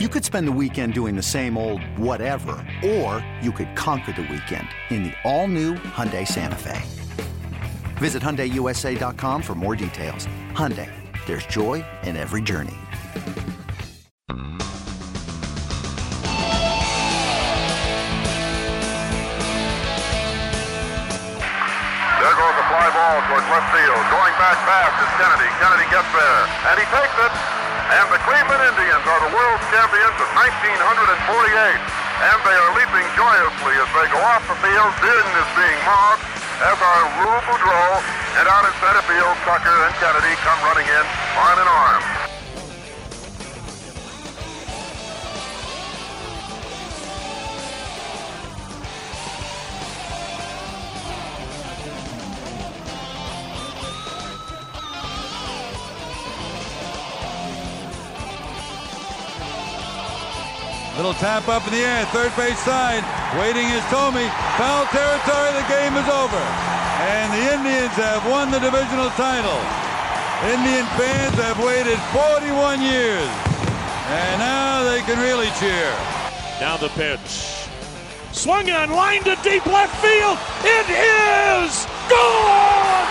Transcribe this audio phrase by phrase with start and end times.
[0.00, 4.22] You could spend the weekend doing the same old whatever, or you could conquer the
[4.22, 6.82] weekend in the all-new Hyundai Santa Fe.
[7.98, 10.26] Visit HyundaiUSA.com for more details.
[10.50, 10.90] Hyundai,
[11.26, 12.74] there's joy in every journey.
[14.26, 14.34] There
[22.34, 24.02] goes a fly ball towards left field.
[24.10, 25.46] Going back fast is Kennedy.
[25.62, 27.63] Kennedy gets there, and he takes it.
[27.84, 31.76] And the Cleveland Indians are the world champions of 1948.
[32.24, 34.92] And they are leaping joyously as they go off the field.
[35.04, 36.24] Din is being mobbed,
[36.64, 38.00] as are Lou Boudreau.
[38.40, 41.04] And out in center field, Tucker and Kennedy come running in
[41.36, 42.23] arm in arm.
[61.04, 63.04] Little tap up in the air, third base side.
[63.36, 64.24] Waiting is Thome.
[64.56, 66.40] Foul territory, the game is over.
[67.12, 69.60] And the Indians have won the divisional title.
[70.48, 73.28] Indian fans have waited 41 years.
[74.08, 75.92] And now they can really cheer.
[76.56, 77.68] Now the pitch.
[78.32, 80.40] Swung on, line to deep left field.
[80.64, 83.04] It is gone!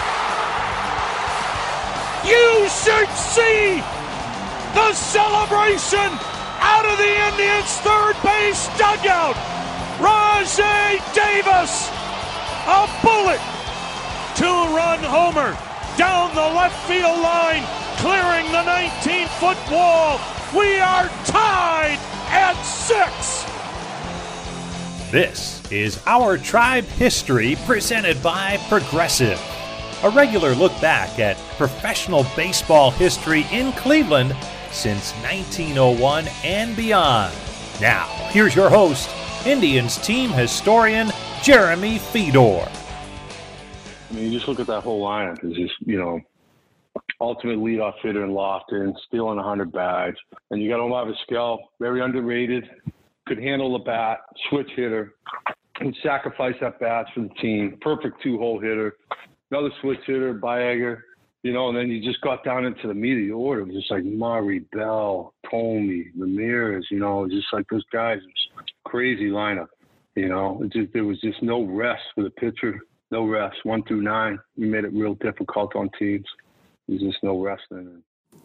[2.25, 3.85] You should see
[4.73, 6.32] the celebration
[6.83, 9.35] out of the Indians' third base dugout.
[9.99, 11.89] Rajay Davis,
[12.67, 13.39] a bullet,
[14.35, 15.57] two-run homer
[15.97, 17.63] down the left field line,
[17.97, 20.19] clearing the 19-foot wall.
[20.55, 23.45] We are tied at six.
[25.11, 29.39] This is Our Tribe History presented by Progressive.
[30.03, 34.35] A regular look back at professional baseball history in Cleveland
[34.73, 37.33] since 1901 and beyond.
[37.79, 39.09] Now, here's your host,
[39.45, 42.67] Indians team historian Jeremy Fedor.
[44.09, 45.43] I mean, you just look at that whole lineup.
[45.43, 46.19] It's just, you know,
[47.19, 50.17] ultimate leadoff hitter in Lofton, stealing 100 bags.
[50.51, 52.63] And you got Omar Vizquel, very underrated,
[53.27, 54.19] could handle the bat,
[54.49, 55.15] switch hitter,
[55.79, 57.77] and sacrifice at bats for the team.
[57.81, 58.95] Perfect two-hole hitter.
[59.51, 60.97] Another switch hitter, Baerga.
[61.43, 63.91] You know, and then you just got down into the the order, It was just
[63.91, 68.19] like Murray, Bell, Thome, Ramirez, you know, just like those guys.
[68.85, 69.67] crazy lineup.
[70.15, 72.79] You know, it just, there was just no rest for the pitcher,
[73.11, 73.57] no rest.
[73.63, 76.25] One through nine, we made it real difficult on teams.
[76.87, 78.37] There's just no rest in it.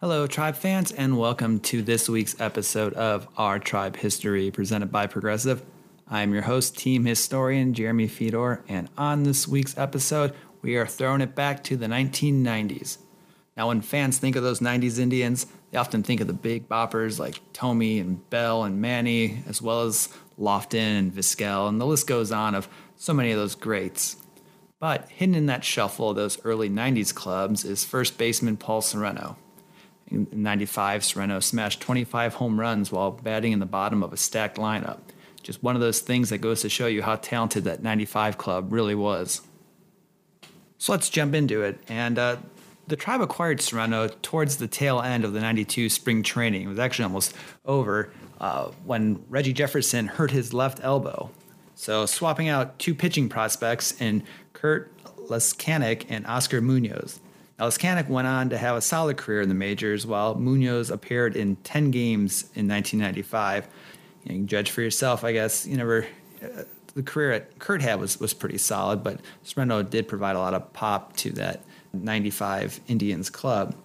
[0.00, 5.08] Hello, Tribe fans, and welcome to this week's episode of Our Tribe History presented by
[5.08, 5.64] Progressive.
[6.10, 10.32] I'm your host, team historian Jeremy Fedor, and on this week's episode,
[10.62, 12.98] we are throwing it back to the 1990s.
[13.56, 17.18] Now, when fans think of those 90s Indians, they often think of the big boppers
[17.18, 20.08] like Thome and Bell and Manny, as well as
[20.38, 24.16] Lofton and Vizquel, and the list goes on of so many of those greats.
[24.80, 29.36] But hidden in that shuffle of those early 90s clubs is first baseman Paul Sorrento.
[30.06, 34.56] In 95, Sorrento smashed 25 home runs while batting in the bottom of a stacked
[34.56, 35.00] lineup.
[35.42, 38.72] Just one of those things that goes to show you how talented that 95 club
[38.72, 39.42] really was.
[40.78, 41.78] So let's jump into it.
[41.88, 42.36] And uh,
[42.86, 46.62] the tribe acquired Sorrento towards the tail end of the 92 spring training.
[46.62, 47.34] It was actually almost
[47.66, 51.30] over uh, when Reggie Jefferson hurt his left elbow.
[51.74, 54.92] So swapping out two pitching prospects in Curt
[55.28, 57.20] Leskanic and Oscar Munoz.
[57.58, 61.36] Now, Leskanic went on to have a solid career in the majors, while Munoz appeared
[61.36, 63.64] in 10 games in 1995.
[63.64, 65.66] You, you can judge for yourself, I guess.
[65.66, 66.06] You never,
[66.42, 66.62] uh,
[66.98, 70.52] the career at Curt had was, was pretty solid, but Sorrento did provide a lot
[70.52, 73.76] of pop to that 95 Indians club.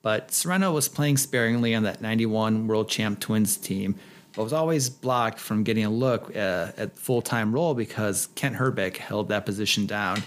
[0.00, 3.96] But Sorrento was playing sparingly on that 91 World Champ Twins team,
[4.34, 8.56] but was always blocked from getting a look uh, at full time role because Kent
[8.56, 10.22] Hrbek held that position down.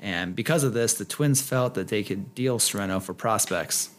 [0.00, 3.90] And because of this, the Twins felt that they could deal Sorrento for prospects.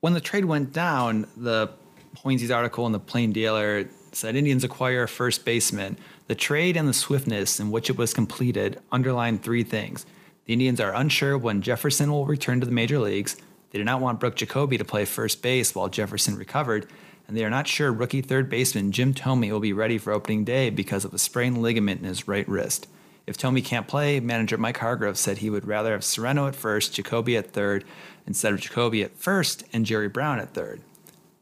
[0.00, 1.68] When the trade went down, the
[2.16, 5.98] Hoynes's article in the Plain Dealer said Indians acquire a first baseman.
[6.26, 10.06] The trade and the swiftness in which it was completed underlined three things.
[10.46, 13.36] The Indians are unsure when Jefferson will return to the major leagues.
[13.70, 16.86] They do not want Brook Jacoby to play first base while Jefferson recovered,
[17.28, 20.44] and they are not sure rookie third baseman Jim Thome will be ready for opening
[20.44, 22.88] day because of a sprained ligament in his right wrist.
[23.26, 26.94] If Thome can't play, manager Mike Hargrove said he would rather have Sorrento at first,
[26.94, 27.84] Jacoby at third,
[28.26, 30.80] instead of Jacoby at first and Jerry Brown at third.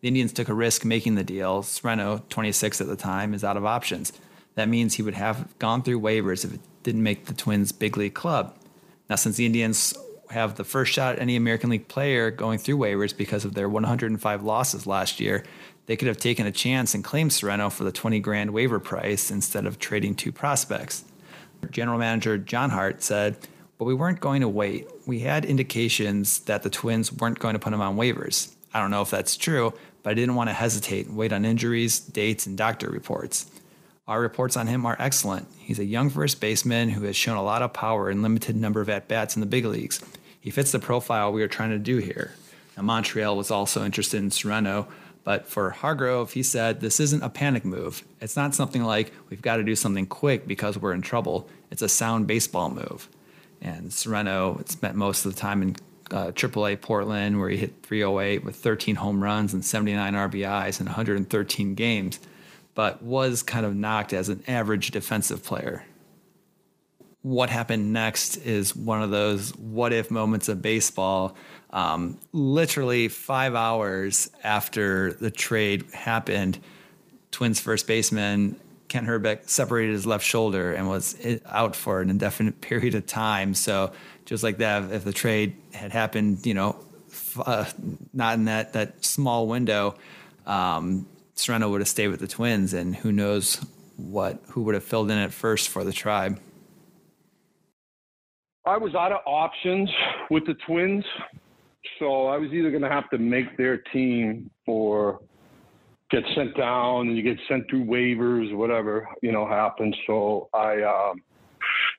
[0.05, 1.63] The Indians took a risk making the deal.
[1.63, 4.13] Sorrento, 26 at the time, is out of options.
[4.55, 7.97] That means he would have gone through waivers if it didn't make the Twins' big
[7.97, 8.55] league club.
[9.09, 9.97] Now, since the Indians
[10.29, 13.67] have the first shot at any American League player going through waivers because of their
[13.67, 15.43] 105 losses last year.
[15.87, 19.31] They could have taken a chance and claimed Sorrento for the 20 grand waiver price
[19.31, 21.07] instead of trading two prospects.
[21.71, 23.39] General manager John Hart said,
[23.79, 24.87] but we weren't going to wait.
[25.07, 28.55] We had indications that the Twins weren't going to put him on waivers.
[28.75, 29.73] I don't know if that's true,
[30.05, 33.51] but I didn't want to hesitate and wait on injuries, dates, and doctor reports.
[34.07, 35.49] Our reports on him are excellent.
[35.59, 38.83] He's a young first baseman who has shown a lot of power and limited number
[38.83, 40.01] of at bats in the big leagues.
[40.39, 42.35] He fits the profile we are trying to do here.
[42.77, 44.87] Now, Montreal was also interested in Sorrento,
[45.25, 48.05] but for Hargrove, he said this isn't a panic move.
[48.21, 51.49] It's not something like we've got to do something quick because we're in trouble.
[51.71, 53.09] It's a sound baseball move.
[53.63, 55.77] And Sorrento spent most of the time in
[56.11, 60.87] uh, AAA Portland, where he hit 308 with 13 home runs and 79 RBIs in
[60.87, 62.21] 113 games
[62.75, 65.85] but was kind of knocked as an average defensive player.
[67.23, 71.37] What happened next is one of those what if moments of baseball.
[71.71, 76.59] Um, literally five hours after the trade happened,
[77.31, 78.61] Twins first baseman
[78.95, 83.53] Kent Hrbek separated his left shoulder and was out for an indefinite period of time.
[83.53, 83.91] So
[84.25, 86.77] just like that, if the trade had happened, you know,
[87.45, 87.65] uh,
[88.13, 89.97] not in that that small window,
[90.47, 93.57] um, Sorrento would have stayed with the Twins, and who knows
[93.97, 96.39] what who would have filled in at first for the tribe.
[98.65, 99.91] I was out of options
[100.31, 101.05] with the Twins,
[101.99, 105.21] so I was either going to have to make their team or
[106.15, 109.95] get sent down, and you get sent through waivers, whatever you know happens.
[110.07, 111.23] So I, um,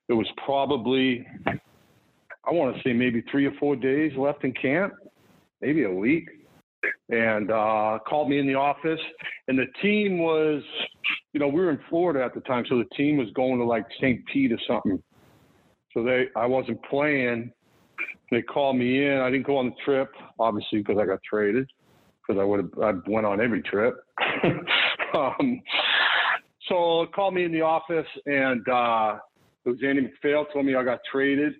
[0.07, 4.93] it was probably, I want to say maybe three or four days left in camp,
[5.61, 6.29] maybe a week
[7.09, 8.99] and uh, called me in the office.
[9.47, 10.61] And the team was,
[11.33, 13.65] you know, we were in Florida at the time, so the team was going to
[13.65, 14.23] like St.
[14.27, 15.01] Pete or something.
[15.93, 17.51] So they, I wasn't playing.
[18.31, 19.19] They called me in.
[19.19, 21.69] I didn't go on the trip, obviously, because I got traded.
[22.27, 23.95] Because I would have, I went on every trip.
[25.13, 25.61] um,
[26.67, 29.17] so called me in the office, and uh,
[29.65, 31.53] it was Andy MacPhail told me I got traded,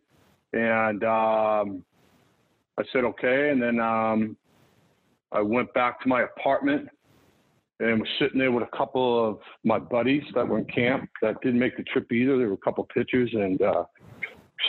[0.54, 1.84] and um,
[2.78, 3.50] I said okay.
[3.52, 4.36] And then um,
[5.32, 6.90] I went back to my apartment
[7.80, 11.36] and was sitting there with a couple of my buddies that were in camp that
[11.42, 12.38] didn't make the trip either.
[12.38, 13.84] There were a couple pitchers and uh,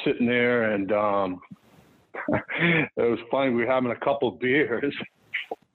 [0.05, 1.41] sitting there and um,
[2.29, 3.51] it was funny.
[3.51, 4.95] We were having a couple of beers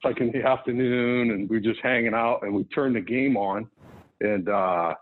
[0.04, 3.36] like in the afternoon and we were just hanging out and we turned the game
[3.36, 3.68] on
[4.20, 4.94] and uh,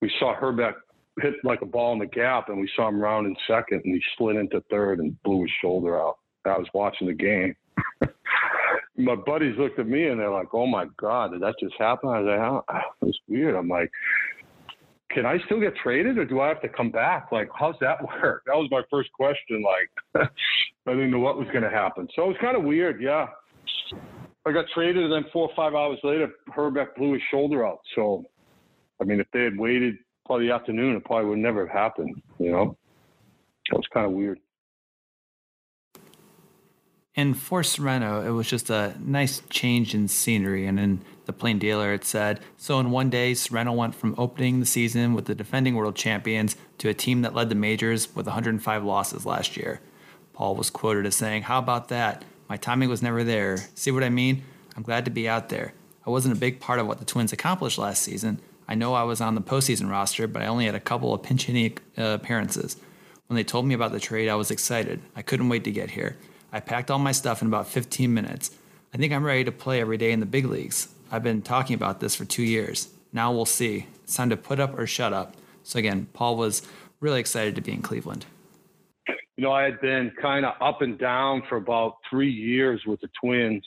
[0.00, 0.74] we saw Hrbek
[1.20, 3.94] hit like a ball in the gap and we saw him round in second and
[3.94, 6.18] he slid into third and blew his shoulder out.
[6.44, 7.54] I was watching the game.
[8.96, 12.08] my buddies looked at me and they're like, "Oh my God, did that just happen?"
[12.08, 13.90] I was like, oh, "It was weird." I'm like,
[15.10, 17.28] "Can I still get traded, or do I have to come back?
[17.30, 19.62] Like, how's that work?" That was my first question.
[19.62, 20.28] Like,
[20.86, 23.02] I didn't know what was going to happen, so it was kind of weird.
[23.02, 23.26] Yeah,
[24.50, 27.78] I got traded, and then four or five hours later, Hrbek blew his shoulder out.
[27.94, 28.24] So,
[29.00, 29.94] I mean, if they had waited
[30.26, 32.20] probably the afternoon, it probably would never have happened.
[32.40, 32.76] You know,
[33.70, 34.40] that was kind of weird.
[37.14, 40.66] And for Sorrento, it was just a nice change in scenery.
[40.66, 44.58] And in the Plain Dealer, it said So, in one day, Sorrento went from opening
[44.58, 48.26] the season with the defending world champions to a team that led the majors with
[48.26, 49.80] 105 losses last year.
[50.32, 52.24] Paul was quoted as saying, How about that?
[52.50, 53.58] My timing was never there.
[53.76, 54.42] See what I mean?
[54.76, 55.72] I'm glad to be out there.
[56.04, 58.40] I wasn't a big part of what the Twins accomplished last season.
[58.66, 61.22] I know I was on the postseason roster, but I only had a couple of
[61.22, 62.76] pinch hitting uh, appearances.
[63.28, 65.00] When they told me about the trade, I was excited.
[65.14, 66.16] I couldn't wait to get here.
[66.50, 68.50] I packed all my stuff in about 15 minutes.
[68.92, 70.88] I think I'm ready to play every day in the big leagues.
[71.12, 72.88] I've been talking about this for two years.
[73.12, 73.86] Now we'll see.
[74.02, 75.36] It's time to put up or shut up.
[75.62, 76.62] So, again, Paul was
[76.98, 78.26] really excited to be in Cleveland.
[79.40, 83.00] You know, I had been kind of up and down for about three years with
[83.00, 83.64] the Twins.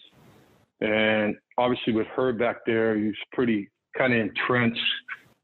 [0.81, 4.79] And obviously, with Hrbek there, he was pretty kind of entrenched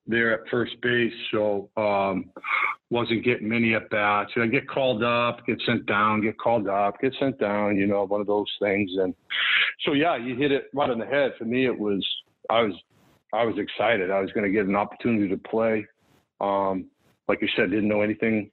[0.05, 1.11] there at first base.
[1.31, 2.29] So, um,
[2.91, 4.29] wasn't getting many at bats.
[4.37, 7.75] I get called up, get sent down, get called up, get sent down.
[7.75, 8.91] You know, one of those things.
[8.99, 9.15] And
[9.83, 11.31] so, yeah, you hit it right on the head.
[11.39, 12.07] For me, it was
[12.51, 12.73] I was
[13.33, 14.11] I was excited.
[14.11, 15.87] I was going to get an opportunity to play.
[16.39, 16.85] Um,
[17.27, 18.51] like you said, didn't know anything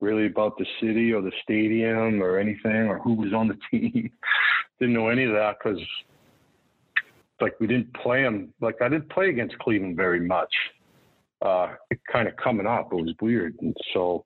[0.00, 4.10] really about the city or the stadium or anything or who was on the team.
[4.78, 5.80] didn't know any of that because
[7.40, 8.52] like we didn't play them.
[8.60, 10.52] Like I didn't play against Cleveland very much
[11.42, 11.74] uh,
[12.10, 12.92] kind of coming up.
[12.92, 13.54] It was weird.
[13.60, 14.24] And so,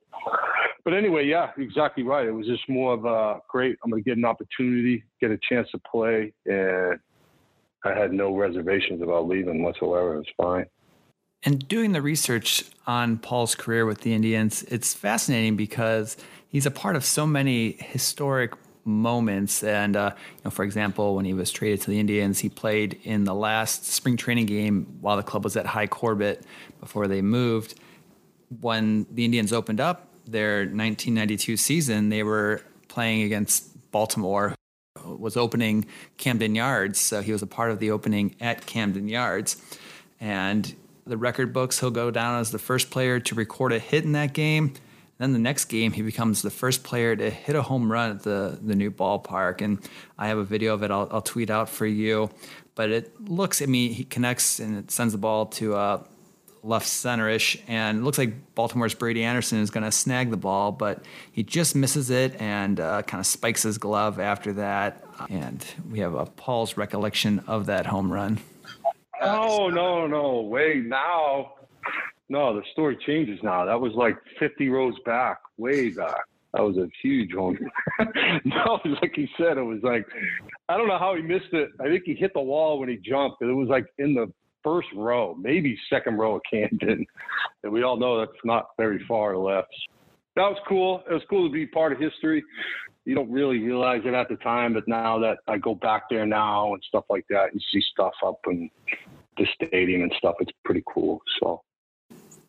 [0.84, 2.26] but anyway, yeah, exactly right.
[2.26, 5.68] It was just more of a great, I'm to get an opportunity, get a chance
[5.72, 6.32] to play.
[6.46, 6.98] And
[7.84, 10.14] I had no reservations about leaving whatsoever.
[10.14, 10.66] It was fine.
[11.42, 16.16] And doing the research on Paul's career with the Indians, it's fascinating because
[16.48, 18.52] he's a part of so many historic
[18.84, 19.62] moments.
[19.62, 23.00] And, uh, you know, for example, when he was traded to the Indians, he played
[23.04, 26.44] in the last spring training game while the club was at Hi Corbett
[26.78, 27.74] before they moved.
[28.60, 34.54] When the Indians opened up their 1992 season, they were playing against Baltimore,
[35.04, 35.86] was opening
[36.18, 36.98] Camden Yards.
[36.98, 39.56] So he was a part of the opening at Camden Yards.
[40.20, 40.74] And
[41.10, 44.12] the record books, he'll go down as the first player to record a hit in
[44.12, 44.72] that game.
[45.18, 48.22] Then the next game, he becomes the first player to hit a home run at
[48.22, 49.60] the, the new ballpark.
[49.60, 49.78] And
[50.16, 52.30] I have a video of it I'll, I'll tweet out for you.
[52.74, 56.04] But it looks, I mean, he connects and it sends the ball to uh,
[56.62, 57.60] left centerish.
[57.68, 61.42] And it looks like Baltimore's Brady Anderson is going to snag the ball, but he
[61.42, 65.04] just misses it and uh, kind of spikes his glove after that.
[65.28, 68.38] And we have a Paul's recollection of that home run.
[69.20, 71.54] Oh no, no, wait now.
[72.28, 73.64] No, the story changes now.
[73.64, 76.20] That was like 50 rows back, way back.
[76.54, 77.58] That was a huge home.
[78.44, 80.06] no, like he said, it was like
[80.68, 81.70] I don't know how he missed it.
[81.80, 83.42] I think he hit the wall when he jumped.
[83.42, 87.06] It was like in the first row, maybe second row of Camden.
[87.62, 89.68] And we all know that's not very far left.
[90.34, 91.02] That was cool.
[91.10, 92.42] It was cool to be part of history.
[93.10, 96.24] You don't really realize it at the time, but now that I go back there
[96.24, 98.70] now and stuff like that, you see stuff up in
[99.36, 100.36] the stadium and stuff.
[100.38, 101.20] It's pretty cool.
[101.40, 101.60] So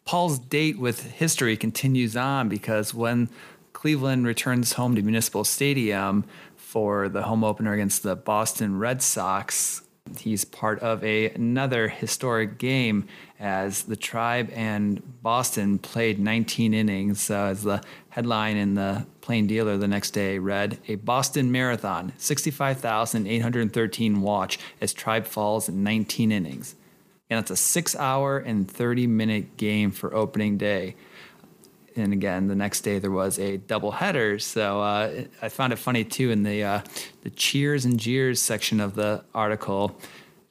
[0.06, 3.30] Paul's date with history continues on because when
[3.74, 6.26] Cleveland returns home to Municipal Stadium
[6.56, 9.82] for the home opener against the Boston Red Sox,
[10.20, 13.08] he's part of a, another historic game
[13.40, 17.32] as the Tribe and Boston played 19 innings.
[17.32, 22.14] Uh, as the headline in the Plain Dealer the next day read, "A Boston Marathon,
[22.18, 26.76] 65,813 watch as Tribe falls in 19 innings."
[27.30, 30.96] And it's a six-hour and 30-minute game for opening day.
[31.96, 35.76] And again the next day there was a double header so uh, i found it
[35.76, 36.82] funny too in the uh,
[37.24, 39.98] the cheers and jeers section of the article.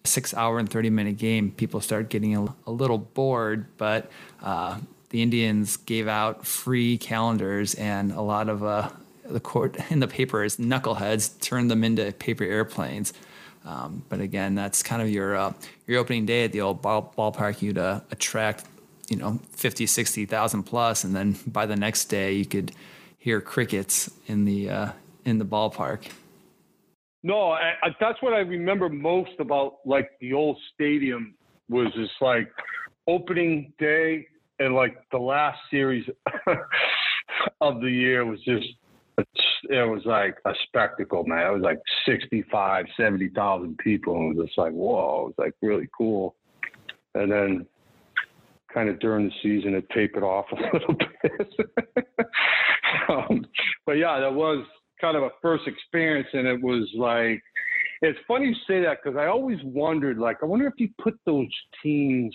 [0.05, 4.11] Six hour and 30 minute game people start getting a, a little bored but
[4.43, 4.79] uh,
[5.11, 8.89] the indians gave out free calendars and a lot of uh,
[9.25, 13.13] the court in the papers knuckleheads turned them into paper airplanes
[13.63, 15.53] um, but again, that's kind of your uh,
[15.87, 17.61] your opening day at the old ball, ballpark.
[17.61, 18.65] You'd uh, attract
[19.11, 22.73] you know 50 60,000 plus and then by the next day you could
[23.19, 24.93] hear crickets in the uh,
[25.25, 26.09] in the ballpark
[27.23, 31.35] no I, I, that's what i remember most about like the old stadium
[31.69, 32.51] was just like
[33.07, 34.29] opening day
[34.61, 36.05] and like the last series
[37.61, 38.67] of the year was just
[39.69, 44.47] it was like a spectacle man it was like 65 70,000 people and it was
[44.47, 46.37] just like whoa it was like really cool
[47.15, 47.67] and then
[48.73, 52.07] kind of during the season it tapered off a little bit.
[53.09, 53.45] um,
[53.87, 54.65] but yeah, that was
[55.01, 57.43] kind of a first experience, and it was like
[58.03, 61.19] it's funny you say that because I always wondered, like, I wonder if you put
[61.27, 61.49] those
[61.83, 62.35] teams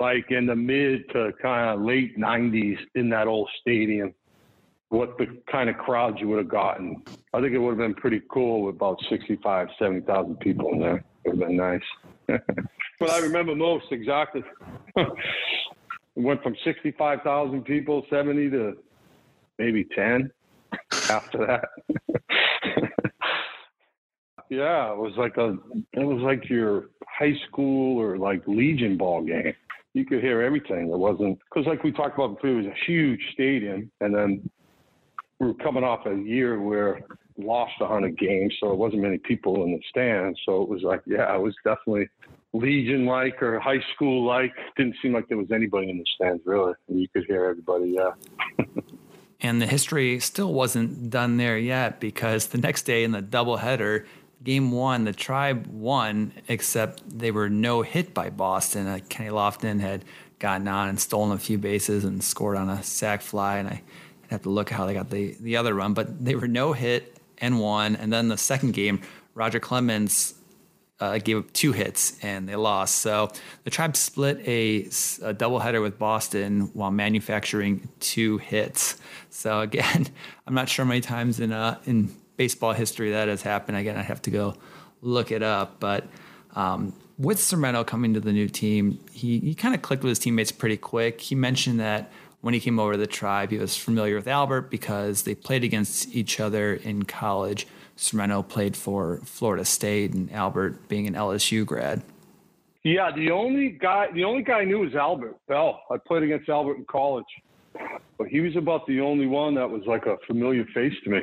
[0.00, 4.14] like in the mid to kind of late '90s in that old stadium,
[4.88, 7.02] what the kind of crowds you would have gotten.
[7.32, 11.04] I think it would have been pretty cool with about 65, 70,000 people in there.
[11.24, 11.80] It would have been nice.
[12.98, 14.42] but I remember most exactly.
[14.96, 15.08] it
[16.16, 18.76] went from 65,000 people, 70 to
[19.58, 20.30] maybe 10
[21.08, 21.68] after that.
[24.50, 25.56] yeah, it was like a,
[25.92, 29.54] it was like your high school or like Legion ball game.
[29.92, 30.90] You could hear everything.
[30.90, 34.48] It wasn't because, like we talked about before, it was a huge stadium, and then
[35.38, 37.00] we were coming off a year where
[37.44, 40.38] lost 100 games, so it wasn't many people in the stands.
[40.44, 42.08] So it was like, yeah, it was definitely
[42.52, 44.52] Legion like or high school like.
[44.76, 46.74] Didn't seem like there was anybody in the stands really.
[46.88, 48.64] You could hear everybody, yeah.
[49.40, 54.06] and the history still wasn't done there yet because the next day in the doubleheader,
[54.42, 58.86] game one, the tribe won, except they were no hit by Boston.
[58.86, 60.04] Uh, Kenny Lofton had
[60.38, 63.58] gotten on and stolen a few bases and scored on a sac fly.
[63.58, 63.82] And I
[64.30, 67.18] have to look how they got the, the other run, but they were no hit
[67.38, 67.96] and won.
[67.96, 69.02] And then the second game,
[69.34, 70.34] Roger Clemens
[71.00, 72.96] uh, gave up two hits and they lost.
[72.96, 73.30] So
[73.64, 79.00] the Tribe split a, a doubleheader with Boston while manufacturing two hits.
[79.30, 80.06] So again,
[80.46, 83.76] I'm not sure how many times in uh, in baseball history that has happened.
[83.76, 84.54] Again, I have to go
[85.02, 85.78] look it up.
[85.78, 86.06] But
[86.54, 90.18] um, with Sorrento coming to the new team, he, he kind of clicked with his
[90.18, 91.20] teammates pretty quick.
[91.20, 94.70] He mentioned that when he came over to the tribe, he was familiar with Albert
[94.70, 97.66] because they played against each other in college.
[97.94, 102.00] Sorrento played for Florida State, and Albert being an LSU grad.
[102.84, 105.82] Yeah, the only guy, the only guy I knew was Albert Belle.
[105.90, 107.26] I played against Albert in college,
[108.16, 111.20] but he was about the only one that was like a familiar face to me.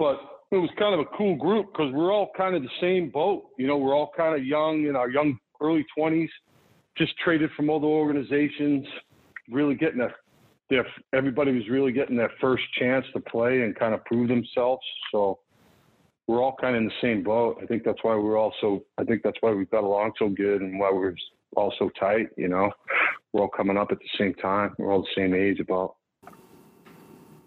[0.00, 0.18] But
[0.50, 3.44] it was kind of a cool group because we're all kind of the same boat.
[3.58, 6.30] You know, we're all kind of young in our young early twenties,
[6.96, 8.86] just traded from other organizations,
[9.50, 10.08] really getting a
[10.70, 14.82] their everybody was really getting their first chance to play and kind of prove themselves.
[15.12, 15.40] So
[16.26, 17.58] we're all kind of in the same boat.
[17.62, 18.82] I think that's why we're all so.
[18.96, 21.14] I think that's why we've got along so good and why we're
[21.56, 22.28] all so tight.
[22.38, 22.70] You know,
[23.34, 24.74] we're all coming up at the same time.
[24.78, 25.96] We're all the same age about.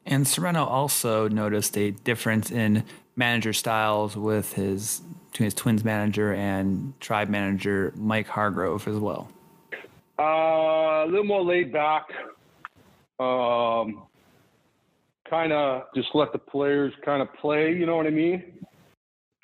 [0.06, 2.84] And Sorrento also noticed a difference in
[3.16, 9.30] manager styles with his between his Twins manager and Tribe manager Mike Hargrove as well.
[10.20, 12.04] Uh, a little more laid back.
[13.20, 14.04] Um,
[15.28, 17.74] kind of just let the players kind of play.
[17.74, 18.64] You know what I mean?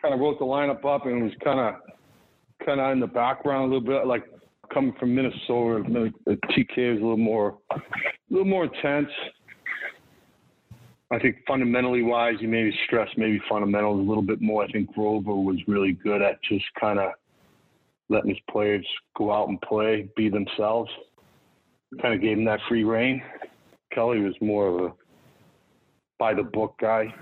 [0.01, 1.75] kind of wrote the lineup up and was kind of
[2.66, 4.24] kind of in the background a little bit, like
[4.74, 5.84] coming from Minnesota.
[6.28, 7.80] TK is a little more a
[8.30, 9.10] little more intense.
[11.12, 14.63] I think fundamentally wise, you maybe stress maybe fundamentals a little bit more.
[14.63, 17.12] I think Grover was really good at just kind of
[18.10, 18.86] letting his players
[19.18, 20.92] go out and play, be themselves.
[22.01, 23.24] Kind of gave him that free reign.
[23.92, 24.94] Kelly was more of a
[26.20, 27.13] by the book guy.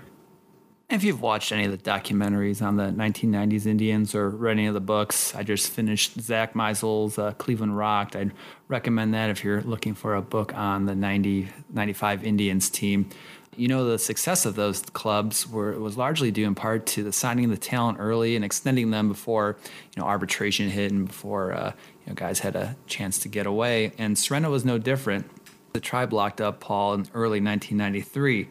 [0.90, 4.74] If you've watched any of the documentaries on the 1990s Indians or read any of
[4.74, 8.16] the books, I just finished Zack Meisel's uh, Cleveland Rocked.
[8.16, 8.32] I'd
[8.68, 13.10] recommend that if you're looking for a book on the 90, 95 Indians team.
[13.58, 17.12] You know, the success of those clubs were was largely due in part to the
[17.12, 19.56] signing of the talent early and extending them before
[19.94, 21.72] you know arbitration hit and before uh,
[22.04, 23.92] you know guys had a chance to get away.
[23.98, 25.28] And Sorrento was no different.
[25.72, 28.48] The tribe locked up Paul in early 1993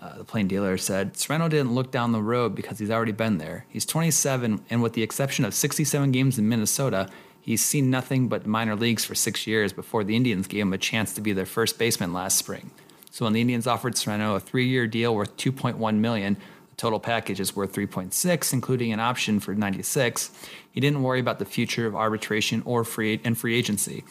[0.00, 3.36] uh, the plain dealer said, Sorrento didn't look down the road because he's already been
[3.36, 3.66] there.
[3.68, 7.08] He's 27, and with the exception of 67 games in Minnesota,
[7.42, 10.78] he's seen nothing but minor leagues for six years before the Indians gave him a
[10.78, 12.70] chance to be their first baseman last spring.
[13.10, 16.36] So when the Indians offered Sorrento a three-year deal worth 2.1 million,
[16.70, 20.30] the total package is worth 3.6, including an option for 96.
[20.70, 24.04] He didn't worry about the future of arbitration or free and free agency,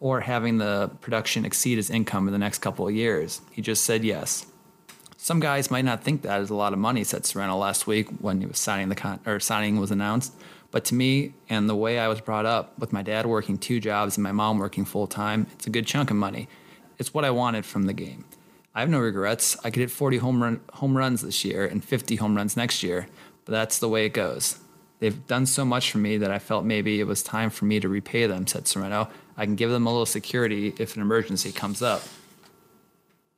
[0.00, 3.40] or having the production exceed his income in the next couple of years.
[3.52, 4.46] He just said yes.
[5.16, 8.08] Some guys might not think that is a lot of money, said Sorrento last week
[8.20, 10.32] when he was signing the con- or signing was announced.
[10.70, 13.80] But to me, and the way I was brought up, with my dad working two
[13.80, 16.48] jobs and my mom working full time, it's a good chunk of money.
[16.98, 18.24] It's what I wanted from the game.
[18.80, 19.58] I have no regrets.
[19.62, 22.82] I could hit 40 home run home runs this year and 50 home runs next
[22.82, 23.08] year,
[23.44, 24.58] but that's the way it goes.
[25.00, 27.78] They've done so much for me that I felt maybe it was time for me
[27.78, 29.10] to repay them, said Sorrento.
[29.36, 32.04] I can give them a little security if an emergency comes up.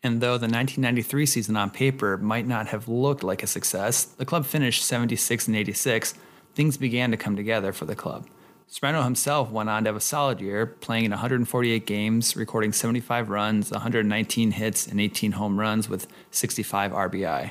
[0.01, 4.25] And though the 1993 season on paper might not have looked like a success, the
[4.25, 6.15] club finished 76 and 86.
[6.55, 8.29] Things began to come together for the club.
[8.67, 13.29] Sorrento himself went on to have a solid year, playing in 148 games, recording 75
[13.29, 17.51] runs, 119 hits, and 18 home runs with 65 RBI.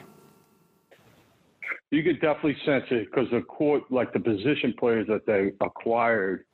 [1.92, 6.46] You could definitely sense it because the court, like the position players that they acquired,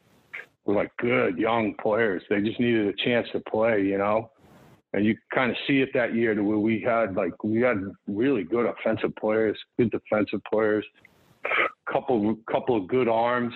[0.65, 2.23] were like good young players.
[2.29, 4.31] They just needed a chance to play, you know
[4.93, 7.77] and you kind of see it that year to where we had like we had
[8.07, 10.85] really good offensive players, good defensive players,
[11.91, 13.53] couple couple of good arms.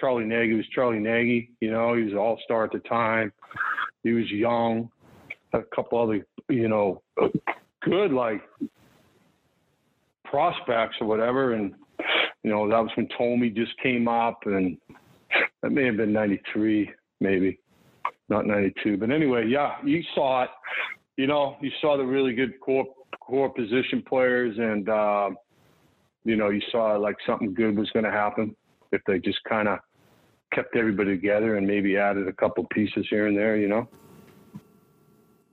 [0.00, 3.32] Charlie Nagy was Charlie Nagy, you know, he was an all star at the time.
[4.02, 4.90] He was young.
[5.54, 7.02] A couple other, you know,
[7.82, 8.42] good like
[10.24, 11.74] prospects or whatever, and
[12.42, 14.76] you know that was when Thome just came up, and
[15.62, 17.58] that may have been '93, maybe
[18.28, 18.98] not 92.
[18.98, 20.50] But anyway, yeah, you saw it.
[21.16, 22.86] You know, you saw the really good core
[23.20, 25.30] core position players, and uh,
[26.24, 28.54] you know, you saw like something good was going to happen
[28.92, 29.78] if they just kind of
[30.52, 33.56] kept everybody together and maybe added a couple pieces here and there.
[33.56, 33.88] You know.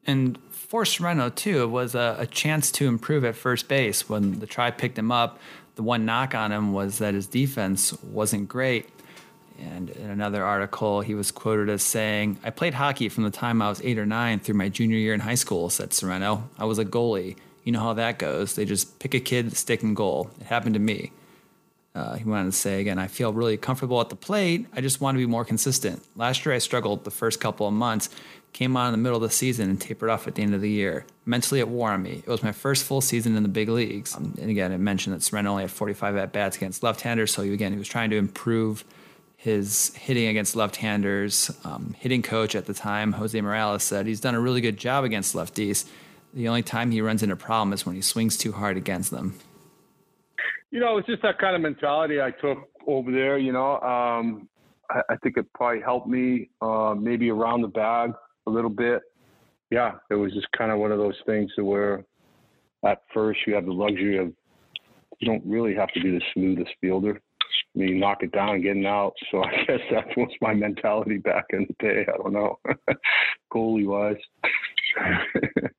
[0.07, 4.07] And for Sorrento too, it was a, a chance to improve at first base.
[4.07, 5.39] When the Tribe picked him up,
[5.75, 8.89] the one knock on him was that his defense wasn't great.
[9.59, 13.61] And in another article, he was quoted as saying, I played hockey from the time
[13.61, 16.49] I was eight or nine through my junior year in high school, said Sorrento.
[16.59, 17.37] I was a goalie.
[17.63, 18.55] You know how that goes.
[18.55, 20.29] They just pick a kid, stick and goal.
[20.39, 21.11] It happened to me.
[21.95, 24.67] Uh, he wanted to say again, I feel really comfortable at the plate.
[24.73, 26.03] I just want to be more consistent.
[26.15, 28.09] Last year, I struggled the first couple of months,
[28.51, 30.59] came on in the middle of the season, and tapered off at the end of
[30.59, 31.05] the year.
[31.25, 32.21] Mentally, it wore on me.
[32.25, 34.13] It was my first full season in the big leagues.
[34.13, 37.33] Um, and again, it mentioned that Sorrento only had 45 at bats against left handers,
[37.33, 38.83] so again, he was trying to improve
[39.45, 41.51] his hitting against left-handers.
[41.63, 45.03] Um, hitting coach at the time, Jose Morales, said he's done a really good job
[45.03, 45.85] against lefties.
[46.33, 49.11] The only time he runs into a problem is when he swings too hard against
[49.11, 49.37] them.
[50.75, 53.37] You know, it's just that kind of mentality I took over there.
[53.37, 54.49] You know, um,
[54.89, 58.11] I, I think it probably helped me uh, maybe around the bag
[58.45, 59.01] a little bit.
[59.71, 62.03] Yeah, it was just kind of one of those things where
[62.85, 64.33] at first you have the luxury of
[65.19, 67.21] you don't really have to be the smoothest fielder.
[67.21, 69.13] I mean, you knock it down, getting out.
[69.31, 72.05] So I guess that was my mentality back in the day.
[72.05, 72.59] I don't know,
[73.53, 74.17] goalie wise.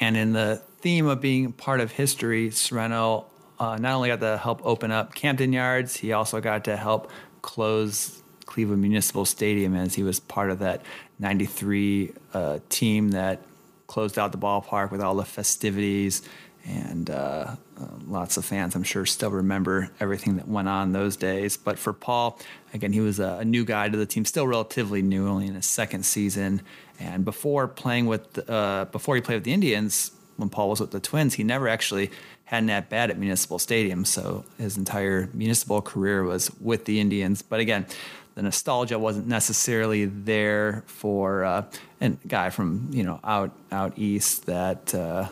[0.00, 3.26] and in the theme of being part of history, Sorrento
[3.64, 7.10] uh, not only got to help open up Camden Yards, he also got to help
[7.42, 10.82] close Cleveland Municipal Stadium as he was part of that
[11.18, 13.40] 93 uh, team that
[13.86, 16.22] closed out the ballpark with all the festivities
[16.66, 21.16] and uh, uh, lots of fans, I'm sure, still remember everything that went on those
[21.16, 21.56] days.
[21.58, 22.38] But for Paul,
[22.72, 25.54] again, he was a, a, new guy to the team, still relatively new, only in
[25.54, 26.62] his second season.
[26.98, 30.90] And before playing with, uh, before he played with the Indians, when Paul was with
[30.90, 32.10] the Twins, he never actually
[32.44, 34.04] had an at bat at Municipal Stadium.
[34.04, 37.42] So his entire municipal career was with the Indians.
[37.42, 37.86] But again,
[38.34, 41.64] the nostalgia wasn't necessarily there for uh,
[42.00, 45.28] a guy from you know out out east that uh,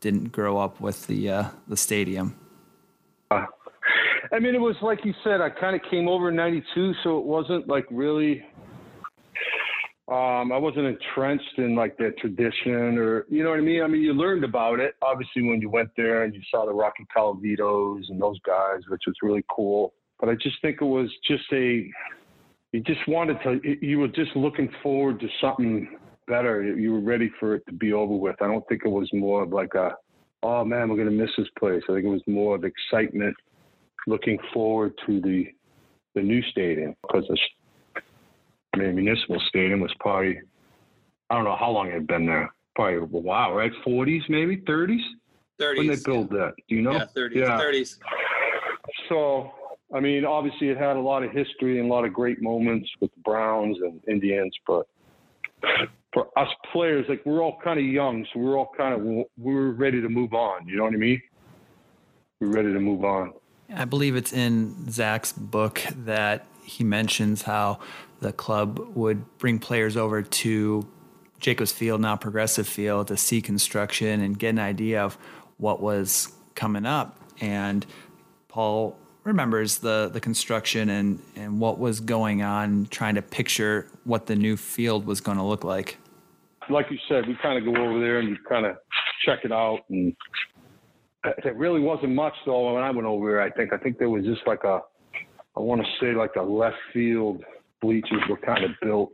[0.00, 2.34] didn't grow up with the uh, the stadium.
[3.30, 5.40] I mean, it was like you said.
[5.40, 8.44] I kind of came over in '92, so it wasn't like really.
[10.10, 13.82] Um, I wasn't entrenched in like that tradition, or you know what I mean.
[13.82, 16.72] I mean, you learned about it obviously when you went there and you saw the
[16.72, 19.92] Rocky Colavito's and those guys, which was really cool.
[20.18, 21.90] But I just think it was just a.
[22.72, 23.60] You just wanted to.
[23.84, 26.62] You were just looking forward to something better.
[26.62, 28.36] You were ready for it to be over with.
[28.40, 29.90] I don't think it was more of like a,
[30.42, 31.82] oh man, we're going to miss this place.
[31.88, 33.36] I think it was more of excitement,
[34.06, 35.48] looking forward to the
[36.14, 37.38] the new stadium because the
[38.74, 40.40] I mean, municipal stadium was probably
[41.30, 42.52] I don't know how long it had been there.
[42.74, 43.72] Probably a while, right?
[43.86, 45.00] 40s, maybe 30s.
[45.60, 45.76] 30s.
[45.76, 46.38] When they built yeah.
[46.38, 46.92] that, do you know?
[46.92, 47.34] Yeah, 30s.
[47.34, 47.60] Yeah.
[47.60, 47.98] 30s.
[49.08, 49.52] So
[49.94, 52.90] I mean, obviously, it had a lot of history and a lot of great moments
[53.00, 54.86] with the Browns and Indians, but
[56.12, 59.70] for us players, like we're all kind of young, so we're all kind of we're
[59.70, 60.68] ready to move on.
[60.68, 61.22] You know what I mean?
[62.40, 63.32] We're ready to move on.
[63.74, 67.80] I believe it's in Zach's book that he mentions how
[68.20, 70.86] the club would bring players over to
[71.38, 75.16] Jacobs Field, now Progressive Field, to see construction and get an idea of
[75.58, 77.18] what was coming up.
[77.40, 77.86] And
[78.48, 84.26] Paul remembers the the construction and and what was going on, trying to picture what
[84.26, 85.98] the new field was going to look like.
[86.70, 88.76] Like you said, we kind of go over there and you kind of
[89.24, 90.14] check it out, and
[91.24, 93.42] it really wasn't much though when I went over there.
[93.42, 94.80] I think I think there was just like a,
[95.56, 97.44] I want to say like a left field
[97.80, 99.12] bleachers were kind of built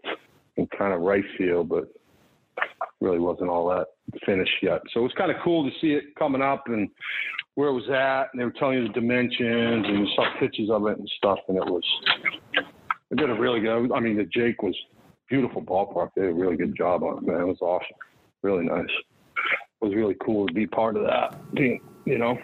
[0.56, 1.92] in kind of right field, but
[3.00, 3.86] really wasn't all that
[4.24, 4.80] finished yet.
[4.92, 6.88] So it was kind of cool to see it coming up and
[7.54, 10.70] where it was at, and they were telling you the dimensions, and you saw pictures
[10.70, 11.84] of it and stuff, and it was.
[13.10, 13.92] They did a really good.
[13.92, 14.74] I mean, the Jake was
[15.28, 16.10] beautiful ballpark.
[16.16, 17.42] They did a really good job on it, man.
[17.42, 17.96] It was awesome,
[18.42, 18.90] really nice.
[19.82, 21.38] It was really cool to be part of that.
[21.54, 22.38] You know.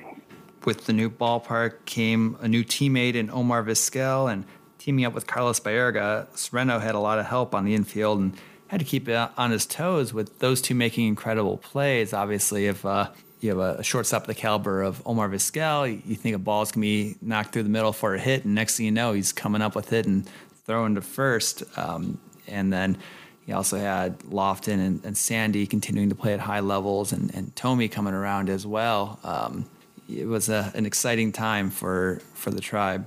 [0.64, 4.44] With the new ballpark came a new teammate in Omar Vizquel, and
[4.80, 8.36] teaming up with Carlos Baerga, Sereno had a lot of help on the infield and
[8.68, 12.12] had to keep on his toes with those two making incredible plays.
[12.12, 16.34] Obviously, if uh, you have a, shortstop of the caliber of Omar Vizquel, you think
[16.34, 18.92] a ball's gonna be knocked through the middle for a hit, and next thing you
[18.92, 20.28] know, he's coming up with it and
[20.64, 21.62] throwing to first.
[21.76, 22.96] Um, and then
[23.44, 27.54] he also had Lofton and, and, Sandy continuing to play at high levels, and, and
[27.54, 29.18] Thome coming around as well.
[29.24, 29.68] Um,
[30.08, 33.04] it was a, an exciting time for for the tribe.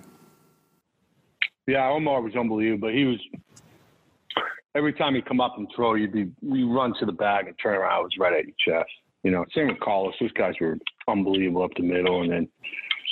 [1.68, 2.88] Yeah, Omar was unbelievable.
[2.88, 3.20] But he was
[4.76, 7.56] every time he'd come up and throw, you'd be you run to the bag and
[7.62, 8.92] turn around, it was right at your chest.
[9.24, 10.14] You know, same with Carlos.
[10.20, 12.48] Those guys were unbelievable up the middle, and then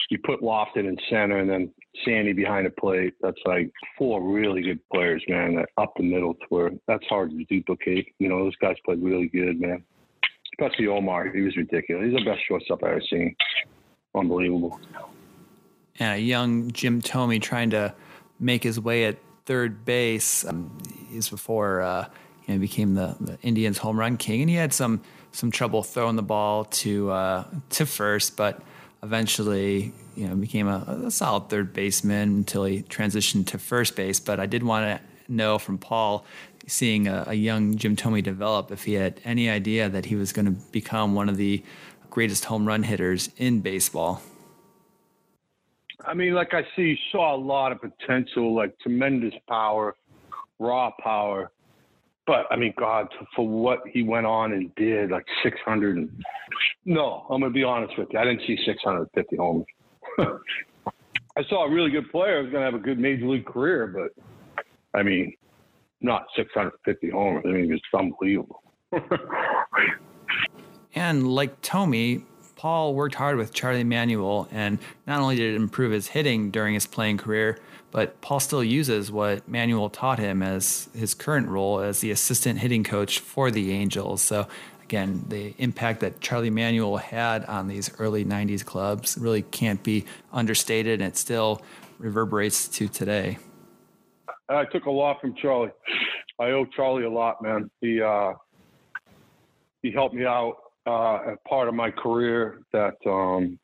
[0.10, 1.72] you put Lofton in center, and then
[2.04, 3.14] Sandy behind the plate.
[3.22, 5.56] That's like four really good players, man.
[5.56, 8.08] That up the middle to where that's hard to duplicate.
[8.20, 9.84] You know, those guys played really good, man.
[10.54, 12.06] Especially Omar, he was ridiculous.
[12.06, 13.36] He's the best shortstop I've ever seen.
[14.14, 14.80] Unbelievable.
[15.98, 17.94] Yeah, young Jim Thome trying to
[18.42, 20.44] make his way at third base.
[20.46, 20.78] Um,
[21.10, 22.08] he's before uh,
[22.48, 25.02] you know, became the, the Indians home run king, and he had some
[25.32, 28.62] some trouble throwing the ball to uh, to first, but
[29.04, 34.20] eventually you know became a, a, solid third baseman until he transitioned to first base.
[34.20, 36.26] But I did want to know from Paul,
[36.68, 40.34] seeing a, a young Jim Thome develop, if he had any idea that he was
[40.34, 41.64] going to become one of the
[42.10, 44.22] greatest home run hitters in baseball.
[46.06, 49.96] I mean, like I see, saw a lot of potential, like tremendous power,
[50.60, 51.52] raw power.
[52.28, 55.98] But I mean, God, for what he went on and did, like 600.
[55.98, 56.24] And,
[56.86, 58.20] no, I'm gonna be honest with you.
[58.20, 59.66] I didn't see 650 homers.
[61.38, 62.42] I saw a really good player.
[62.44, 64.24] Going to have a good major league career, but
[64.98, 65.34] I mean,
[66.02, 67.44] not 650 homers.
[67.48, 68.62] I mean, it's unbelievable.
[70.96, 72.24] and like Thome,
[72.62, 76.76] Paul worked hard with Charlie Manuel, and not only did it improve his hitting during
[76.76, 77.58] his playing career,
[77.89, 82.60] but Paul still uses what Manuel taught him as his current role as the assistant
[82.60, 84.21] hitting coach for the Angels.
[84.21, 84.47] So
[84.84, 90.06] again, the impact that Charlie Manuel had on these early 90s clubs really can't be
[90.32, 91.63] understated, and it still
[91.97, 93.39] reverberates to today.
[94.50, 95.71] I took a lot from Charlie.
[96.39, 97.71] I owe Charlie a lot, man.
[97.82, 98.34] He uh,
[99.82, 103.60] he helped me out uh, a part of my career that um,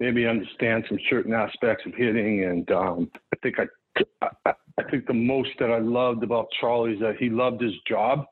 [0.00, 2.44] made me understand some certain aspects of hitting.
[2.44, 6.94] And um, I think I, I, I think the most that I loved about Charlie
[6.94, 8.24] is that he loved his job.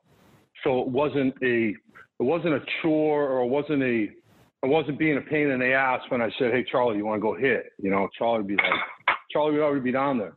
[0.63, 1.75] So it wasn't a
[2.19, 4.07] it wasn't a chore or it wasn't a
[4.63, 7.19] I wasn't being a pain in the ass when I said, "Hey, Charlie, you want
[7.19, 10.33] to go hit?" You know, Charlie would be like, Charlie would already be down there,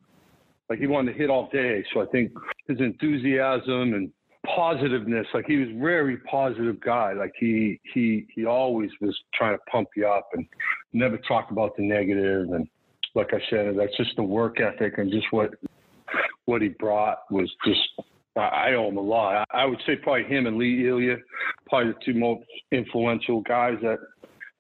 [0.69, 1.83] like he wanted to hit all day.
[1.95, 2.33] So I think
[2.69, 4.11] his enthusiasm and
[4.47, 5.27] positiveness.
[5.35, 7.13] Like he was very positive guy.
[7.13, 10.47] Like he he he always was trying to pump you up and
[10.93, 12.51] never talked about the negative.
[12.51, 12.69] And
[13.15, 15.51] like I said, that's just the work ethic and just what
[16.47, 17.81] what he brought was just.
[18.37, 19.45] I owe him a lot.
[19.51, 21.17] I would say probably him and Lee Elia,
[21.69, 23.99] probably the two most influential guys that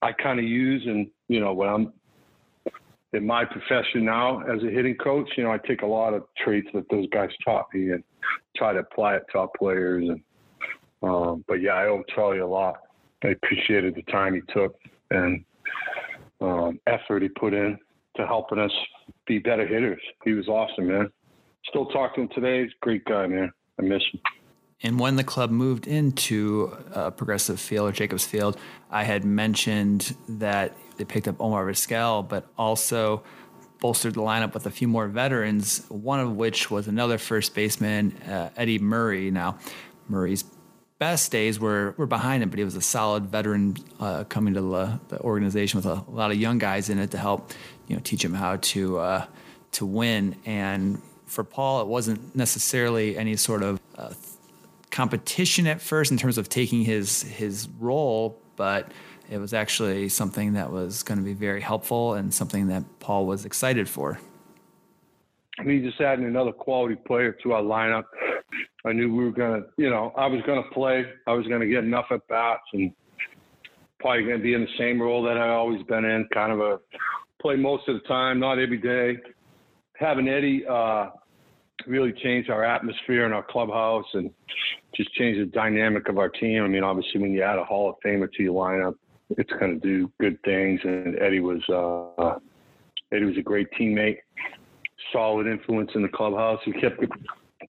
[0.02, 0.82] I kind of use.
[0.86, 1.92] And you know, when I'm
[3.12, 6.24] in my profession now as a hitting coach, you know, I take a lot of
[6.42, 8.02] traits that those guys taught me and
[8.56, 10.08] try to apply it to our players.
[10.08, 10.20] And
[11.02, 12.76] um, but yeah, I owe Charlie a lot.
[13.24, 14.76] I appreciated the time he took
[15.10, 15.44] and
[16.40, 17.78] um, effort he put in
[18.16, 18.72] to helping us
[19.26, 20.00] be better hitters.
[20.24, 21.10] He was awesome, man.
[21.68, 22.62] Still talk to him today.
[22.62, 23.52] He's a great guy, man.
[23.78, 24.20] I miss him.
[24.82, 26.74] And when the club moved into
[27.16, 28.56] Progressive Field or Jacobs Field,
[28.90, 33.22] I had mentioned that they picked up Omar Vizquel, but also
[33.80, 38.12] bolstered the lineup with a few more veterans, one of which was another first baseman,
[38.22, 39.30] uh, Eddie Murray.
[39.30, 39.58] Now,
[40.08, 40.44] Murray's
[40.98, 44.60] best days were, were behind him, but he was a solid veteran uh, coming to
[44.60, 47.52] the, the, organization with a, a, lot of young guys in it to help,
[47.88, 49.26] you know, teach him how to uh,
[49.72, 50.36] to win.
[50.44, 54.12] And for Paul, it wasn't necessarily any sort of uh,
[54.90, 58.92] competition at first in terms of taking his his role, but
[59.30, 63.26] it was actually something that was going to be very helpful and something that Paul
[63.26, 64.18] was excited for.
[65.64, 68.04] Me just adding another quality player to our lineup.
[68.84, 71.04] I knew we were going to, you know, I was going to play.
[71.26, 72.92] I was going to get enough at bats and
[74.00, 76.60] probably going to be in the same role that I've always been in, kind of
[76.60, 76.80] a
[77.40, 79.18] play most of the time, not every day.
[79.94, 81.10] Having Eddie uh,
[81.86, 84.30] really changed our atmosphere in our clubhouse and
[84.96, 86.64] just changed the dynamic of our team.
[86.64, 88.96] I mean, obviously, when you add a Hall of Famer to your lineup,
[89.38, 90.80] it's going to do good things.
[90.84, 92.38] And Eddie was uh,
[93.12, 94.18] Eddie was a great teammate,
[95.12, 96.60] solid influence in the clubhouse.
[96.64, 97.00] He kept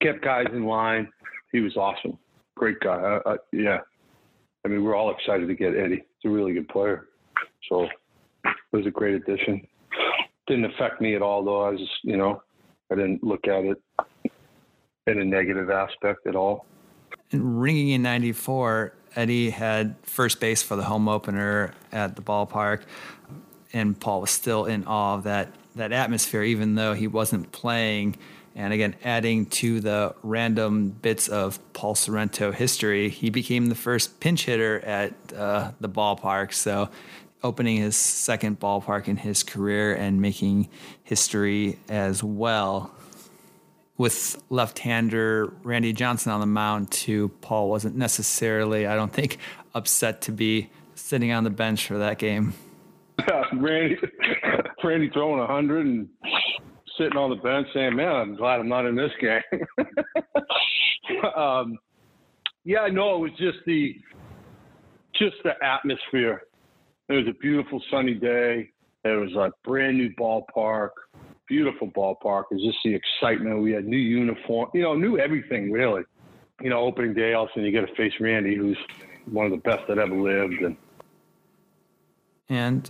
[0.02, 1.08] kept guys in line.
[1.52, 2.18] He was awesome,
[2.56, 3.20] great guy.
[3.52, 3.80] Yeah,
[4.66, 6.04] I mean we're all excited to get Eddie.
[6.20, 7.08] He's a really good player.
[7.70, 7.88] So
[8.46, 9.66] it was a great addition.
[10.48, 11.62] Didn't affect me at all though.
[11.62, 12.42] I was just, you know,
[12.92, 13.82] I didn't look at it
[15.08, 16.66] in a negative aspect at all.
[17.32, 22.84] And ringing in '94, Eddie had first base for the home opener at the ballpark,
[23.74, 28.18] and Paul was still in awe of that that atmosphere, even though he wasn't playing.
[28.56, 34.20] And again, adding to the random bits of Paul Sorrento history, he became the first
[34.20, 36.54] pinch hitter at uh, the ballpark.
[36.54, 36.90] So,
[37.44, 40.70] opening his second ballpark in his career and making
[41.04, 42.94] history as well
[44.02, 47.30] with left-hander Randy Johnson on the mound too.
[47.42, 49.38] Paul wasn't necessarily, I don't think,
[49.76, 52.56] upset to be sitting on the bench for that game.
[53.54, 53.98] Randy,
[54.84, 56.10] Randy throwing hundred and
[56.98, 59.42] sitting on the bench saying, "Man, I'm glad I'm not in this game."
[61.36, 61.78] um,
[62.64, 63.96] yeah, no, it was just the
[65.14, 66.42] just the atmosphere.
[67.08, 68.72] It was a beautiful sunny day.
[69.04, 70.90] It was a brand new ballpark
[71.52, 72.46] beautiful ballpark.
[72.50, 73.62] Was just the excitement.
[73.62, 76.04] We had new uniform, you know, new everything really.
[76.62, 78.78] You know, opening day, all of a sudden you get to face Randy, who's
[79.26, 80.78] one of the best that ever lived, and
[82.48, 82.90] and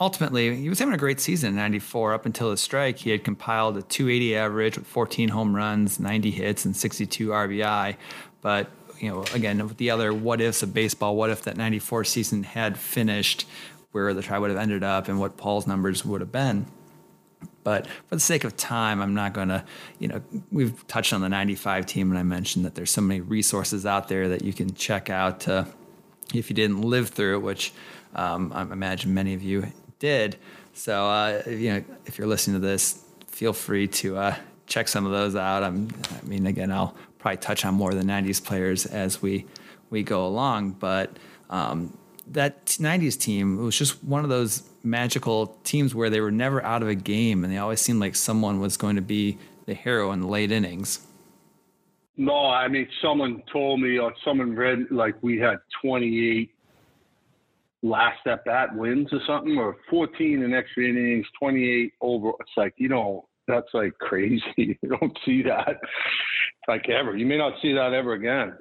[0.00, 3.22] ultimately he was having a great season in 94 up until the strike he had
[3.22, 7.96] compiled a 280 average with 14 home runs 90 hits and 62 rbi
[8.40, 12.04] but you know again with the other what ifs of baseball what if that 94
[12.04, 13.46] season had finished
[13.90, 16.64] where the tribe would have ended up and what paul's numbers would have been
[17.62, 19.64] but for the sake of time, I'm not going to,
[19.98, 23.20] you know, we've touched on the 95 team and I mentioned that there's so many
[23.20, 25.66] resources out there that you can check out to,
[26.34, 27.72] if you didn't live through it, which
[28.14, 29.66] um, I imagine many of you
[29.98, 30.36] did.
[30.72, 35.04] So, uh, you know, if you're listening to this, feel free to uh, check some
[35.04, 35.62] of those out.
[35.62, 39.46] I'm, I mean, again, I'll probably touch on more of the 90s players as we,
[39.90, 41.18] we go along, but
[41.50, 41.96] um,
[42.28, 46.82] that 90s team was just one of those magical teams where they were never out
[46.82, 50.12] of a game and they always seemed like someone was going to be the hero
[50.12, 51.06] in the late innings.
[52.16, 56.50] No, I mean, someone told me or someone read like we had 28
[57.82, 62.30] last at bat wins or something, or 14 in extra innings, 28 over.
[62.40, 64.42] It's like, you know, that's like crazy.
[64.56, 65.76] you don't see that
[66.68, 67.16] like ever.
[67.16, 68.54] You may not see that ever again.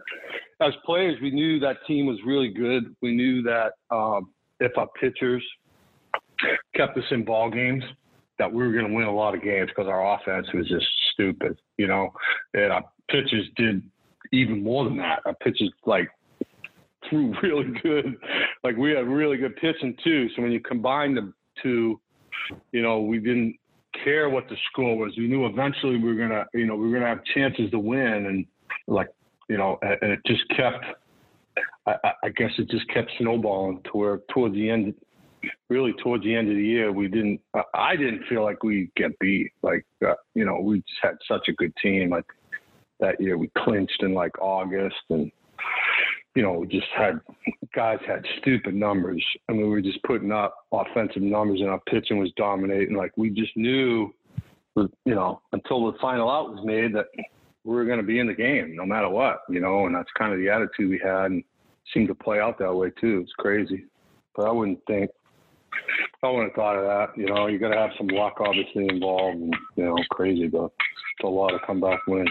[0.62, 2.96] As players, we knew that team was really good.
[3.02, 5.44] We knew that um, if our pitchers
[6.76, 7.84] kept us in ball games,
[8.38, 10.86] that we were going to win a lot of games because our offense was just
[11.14, 12.12] stupid, you know.
[12.54, 13.84] And our pitchers did
[14.32, 15.22] even more than that.
[15.26, 16.10] Our pitchers like
[17.10, 18.16] threw really good.
[18.64, 20.30] Like we had really good pitching too.
[20.36, 22.00] So when you combine the two,
[22.72, 23.58] you know, we didn't
[24.04, 25.14] care what the score was.
[25.18, 28.26] We knew eventually we were gonna, you know, we were gonna have chances to win,
[28.26, 28.46] and
[28.88, 29.10] like,
[29.50, 30.86] you know, and it just kept.
[31.86, 34.94] I, I guess it just kept snowballing to where towards the end,
[35.70, 37.42] really towards the end of the year, we didn't.
[37.74, 39.52] I didn't feel like we get beat.
[39.62, 42.10] Like, uh, you know, we just had such a good team.
[42.10, 42.26] Like
[43.00, 45.32] that year, we clinched in like August, and
[46.36, 47.20] you know, we just had
[47.74, 49.24] guys had stupid numbers.
[49.48, 52.96] I mean, we were just putting up offensive numbers, and our pitching was dominating.
[52.96, 54.14] Like we just knew,
[54.76, 57.08] you know, until the final out was made that
[57.64, 59.86] we were going to be in the game no matter what, you know.
[59.86, 61.44] And that's kind of the attitude we had, and
[61.94, 63.22] seemed to play out that way too.
[63.24, 63.86] It's crazy,
[64.36, 65.10] but I wouldn't think.
[66.22, 67.18] I wouldn't have thought of that.
[67.18, 70.66] You know, you got to have some luck obviously involved, and you know, crazy, but
[70.66, 72.30] it's a lot of comeback wins.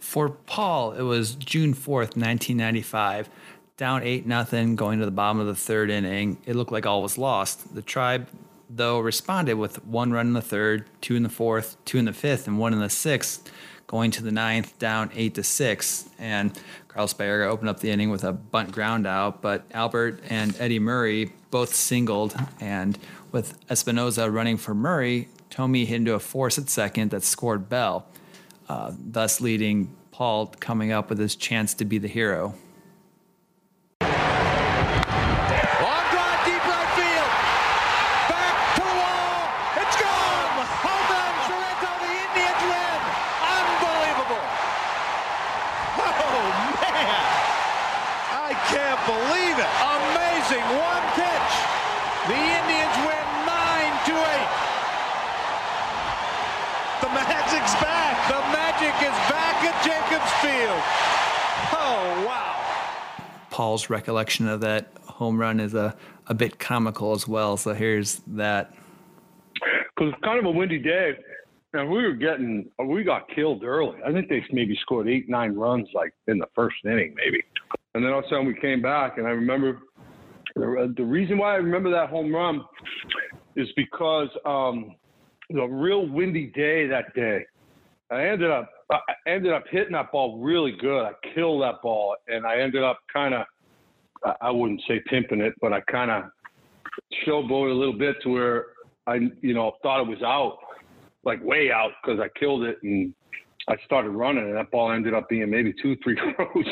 [0.00, 3.28] For Paul, it was June 4th, 1995.
[3.76, 6.38] Down 8 nothing, going to the bottom of the third inning.
[6.46, 7.74] It looked like all was lost.
[7.74, 8.28] The tribe,
[8.70, 12.14] though, responded with one run in the third, two in the fourth, two in the
[12.14, 13.50] fifth, and one in the sixth,
[13.86, 16.08] going to the ninth, down 8 to 6.
[16.18, 20.56] And Carlos Baerga opened up the inning with a bunt ground out, but Albert and
[20.58, 22.36] Eddie Murray both singled.
[22.60, 22.98] And
[23.32, 28.04] with Espinoza running for Murray, Thome hit into a force at second that scored Belle
[28.68, 32.54] uh, thus leading Paul coming up with his chance to be the hero.
[34.02, 34.10] Long
[36.12, 37.32] drive, deep right field.
[38.28, 39.48] Back to the wall.
[39.80, 40.60] It's gone.
[40.84, 41.88] Home run, Sorrento.
[42.04, 43.00] The Indians win.
[43.56, 44.44] Unbelievable.
[46.04, 46.52] Oh,
[46.84, 47.16] man.
[48.44, 49.72] I can't believe it.
[49.80, 50.60] Amazing.
[50.76, 51.36] One pitch.
[52.26, 54.48] The Indians win 9 to 8.
[57.02, 58.18] The Magic's back.
[58.26, 60.82] The Magic is back at Jacobs Field.
[61.70, 62.58] Oh, wow.
[63.56, 67.56] Paul's recollection of that home run is a, a bit comical as well.
[67.56, 68.74] So here's that.
[69.54, 71.12] Because it's kind of a windy day,
[71.72, 73.96] and we were getting, we got killed early.
[74.06, 77.42] I think they maybe scored eight, nine runs like in the first inning, maybe.
[77.94, 79.80] And then all of a sudden we came back, and I remember
[80.54, 82.60] the, the reason why I remember that home run
[83.56, 84.94] is because um,
[85.48, 87.46] it was a real windy day that day.
[88.10, 91.04] I ended up I ended up hitting that ball really good.
[91.04, 93.46] I killed that ball, and I ended up kind of
[94.40, 96.24] I wouldn't say pimping it, but I kind of
[97.26, 98.66] showboated a little bit to where
[99.06, 100.58] I you know thought it was out,
[101.24, 103.12] like way out because I killed it and
[103.68, 106.66] I started running, and that ball ended up being maybe two three rows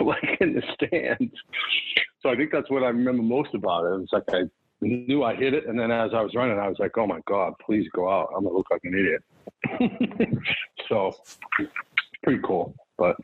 [0.00, 1.34] like in the stands.
[2.22, 3.94] So I think that's what I remember most about it.
[3.94, 4.42] It was like I
[4.80, 7.20] knew I hit it, and then as I was running, I was like, "Oh my
[7.26, 8.30] God, please go out!
[8.36, 9.22] I'm gonna look like an idiot."
[10.88, 11.12] so
[12.22, 13.16] pretty cool, but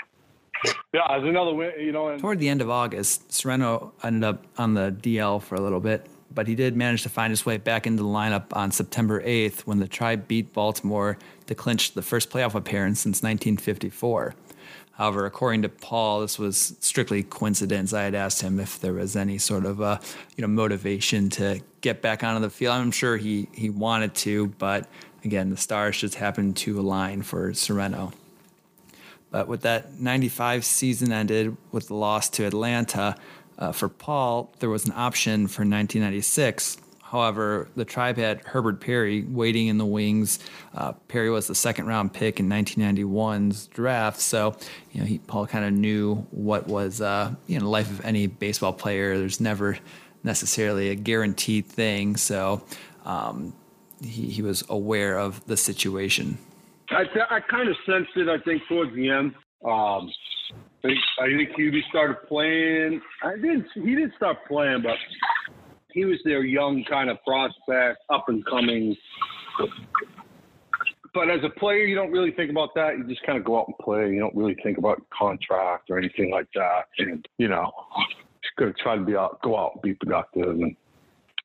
[0.92, 2.08] yeah, as another win, you know.
[2.08, 5.80] And- Toward the end of August, Sorrento ended up on the DL for a little
[5.80, 9.22] bit, but he did manage to find his way back into the lineup on September
[9.22, 14.34] 8th when the Tribe beat Baltimore to clinch the first playoff appearance since 1954.
[14.92, 17.92] However, according to Paul, this was strictly coincidence.
[17.92, 19.98] I had asked him if there was any sort of uh,
[20.36, 22.74] you know motivation to get back onto the field.
[22.74, 24.88] I'm sure he he wanted to, but
[25.24, 28.12] again, the stars just happened to align for Sorrento.
[29.30, 33.16] But with that 95 season ended with the loss to Atlanta,
[33.58, 36.78] uh, for Paul, there was an option for 1996.
[37.02, 40.38] However, the tribe had Herbert Perry waiting in the wings.
[40.74, 44.56] Uh, Perry was the second round pick in 1991's draft, so
[44.92, 48.26] you know he, Paul kind of knew what was uh, you know life of any
[48.26, 49.18] baseball player.
[49.18, 49.78] There's never
[50.22, 52.62] necessarily a guaranteed thing, so
[53.06, 53.54] um,
[54.02, 56.38] he, he was aware of the situation.
[56.90, 58.28] I, th- I kind of sensed it.
[58.28, 59.34] I think towards the end.
[59.64, 60.10] Um,
[60.84, 63.00] I think, Hubie started playing.
[63.22, 63.66] I didn't.
[63.74, 64.96] He didn't start playing, but
[65.92, 68.96] he was their young kind of prospect, up and coming.
[71.12, 72.96] But as a player, you don't really think about that.
[72.96, 74.10] You just kind of go out and play.
[74.12, 76.84] You don't really think about contract or anything like that.
[76.98, 77.72] And you know,
[78.42, 80.48] just gonna try to be out, go out and be productive.
[80.48, 80.76] And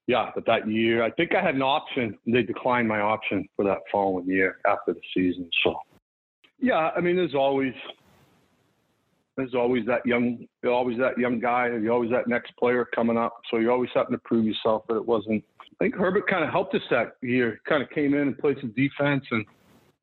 [0.07, 2.17] yeah, but that year, I think I had an option.
[2.27, 5.49] They declined my option for that following year after the season.
[5.63, 5.75] So
[6.59, 7.73] yeah, I mean, there's always
[9.35, 13.33] there's always that young, always that young guy, you're always that next player coming up.
[13.49, 14.83] So you're always having to prove yourself.
[14.87, 15.43] But it wasn't.
[15.59, 17.59] I think Herbert kind of helped us that year.
[17.67, 19.45] Kind of came in and played some defense, and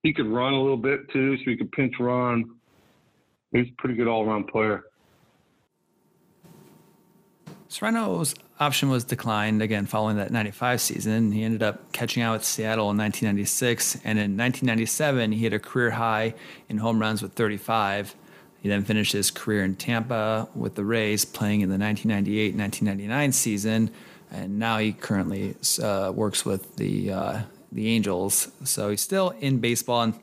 [0.03, 2.45] he could run a little bit too, so he could pinch run.
[3.53, 4.85] He's a pretty good all-around player.
[7.71, 11.31] Sorrento's option was declined again following that 95 season.
[11.31, 15.61] He ended up catching out with Seattle in 1996, and in 1997, he hit a
[15.61, 16.35] career high
[16.69, 18.17] in home runs with 35.
[18.61, 23.33] He then finished his career in Tampa with the Rays, playing in the 1998 1999
[23.33, 23.91] season,
[24.33, 28.49] and now he currently uh, works with the uh, the Angels.
[28.65, 30.15] So he's still in baseball, and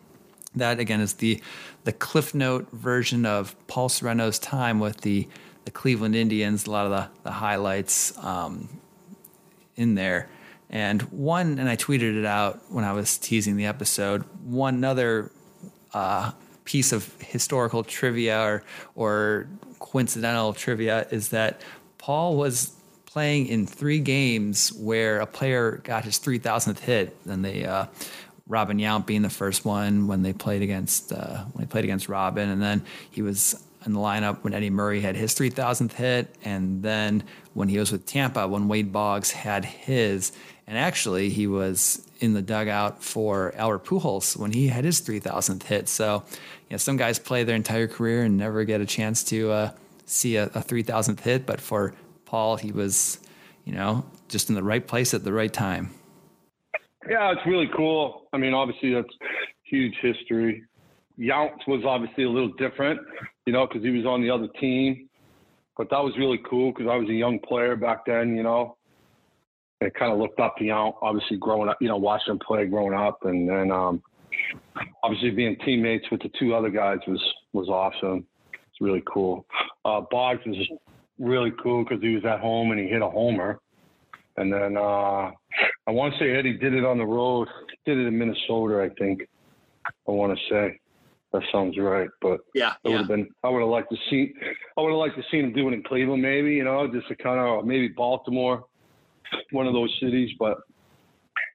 [0.54, 1.42] that again is the
[1.86, 5.30] the Cliff Note version of Paul Sorrento's time with the
[5.68, 6.66] the Cleveland Indians.
[6.66, 8.70] A lot of the the highlights um,
[9.76, 10.30] in there.
[10.70, 14.24] And one, and I tweeted it out when I was teasing the episode.
[14.44, 15.30] One other
[15.94, 16.32] uh,
[16.64, 18.64] piece of historical trivia or,
[18.96, 19.48] or
[19.80, 21.62] coincidental trivia is that
[21.98, 22.74] Paul was
[23.06, 27.16] playing in three games where a player got his 3,000th hit.
[27.30, 27.86] And they, uh,
[28.48, 32.08] Robin Yount being the first one when they played against uh, when they played against
[32.08, 36.36] Robin, and then he was in the lineup when Eddie Murray had his 3,000th hit,
[36.44, 37.24] and then
[37.54, 40.32] when he was with Tampa when Wade Boggs had his,
[40.66, 45.64] and actually he was in the dugout for Albert Pujols when he had his 3,000th
[45.64, 45.88] hit.
[45.88, 49.52] So, you know, some guys play their entire career and never get a chance to
[49.52, 49.72] uh,
[50.06, 51.94] see a, a 3,000th hit, but for
[52.26, 53.20] Paul, he was,
[53.64, 55.92] you know, just in the right place at the right time.
[57.10, 58.28] Yeah, it's really cool.
[58.34, 59.08] I mean, obviously that's
[59.64, 60.64] huge history.
[61.20, 63.00] Yount was obviously a little different,
[63.46, 65.10] you know, because he was on the other team.
[65.78, 68.78] But that was really cool because I was a young player back then, you know.
[69.82, 72.66] I kind of looked up to Yount, obviously growing up, you know, watching him play
[72.66, 74.02] growing up, and then um,
[75.04, 77.22] obviously being teammates with the two other guys was
[77.54, 78.26] was awesome.
[78.54, 79.46] It's really cool.
[79.86, 80.68] Uh, Boggs was
[81.20, 83.60] really cool because he was at home and he hit a homer.
[84.38, 85.32] And then uh,
[85.88, 87.48] I want to say Eddie did it on the road.
[87.86, 89.28] Did it in Minnesota, I think.
[90.08, 90.80] I want to say
[91.38, 92.98] that sounds right, but yeah, it would yeah.
[93.00, 93.30] have been.
[93.44, 94.34] I would have liked to see.
[94.78, 96.54] I would have liked to see him do it in Cleveland, maybe.
[96.54, 98.66] You know, just to kind of maybe Baltimore,
[99.52, 100.32] one of those cities.
[100.40, 100.58] But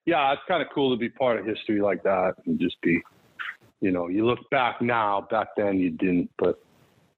[0.06, 3.00] yeah, it's kind of cool to be part of history like that and just be.
[3.80, 5.26] You know, you look back now.
[5.28, 6.62] Back then, you didn't, but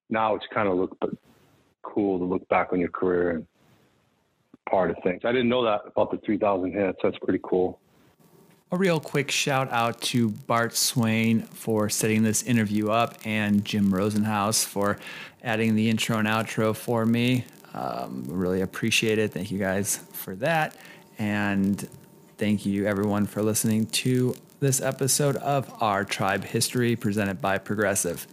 [0.09, 1.11] now it's kind of look but
[1.83, 3.47] cool to look back on your career and
[4.71, 5.21] part of things.
[5.25, 6.99] I didn't know that about the 3,000 hits.
[7.03, 7.81] That's pretty cool.
[8.75, 13.93] A real quick shout out to Bart Swain for setting this interview up and Jim
[13.93, 14.99] Rosenhaus for
[15.45, 17.45] adding the intro and outro for me.
[17.73, 19.31] Um, really appreciate it.
[19.31, 20.75] Thank you guys for that.
[21.21, 21.89] And
[22.37, 28.27] thank you everyone for listening to this episode of Our Tribe History presented by Progressive.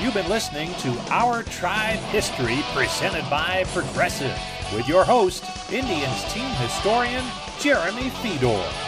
[0.00, 4.36] You've been listening to Our Tribe History presented by Progressive
[4.74, 7.24] with your host, Indians team historian
[7.58, 8.87] Jeremy Feador.